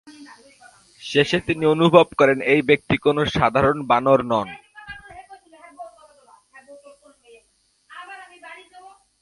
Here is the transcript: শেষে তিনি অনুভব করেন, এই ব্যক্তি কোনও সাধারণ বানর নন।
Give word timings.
শেষে 1.01 1.37
তিনি 1.47 1.63
অনুভব 1.65 2.07
করেন, 2.19 2.37
এই 2.53 2.61
ব্যক্তি 2.61 2.95
কোনও 2.97 3.23
সাধারণ 3.37 3.77
বানর 3.81 4.19
নন। 4.31 4.47